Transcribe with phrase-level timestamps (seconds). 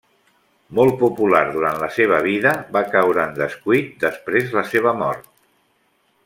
[0.77, 5.31] Molt popular durant la seva vida, va caure en descuit després la seva mort.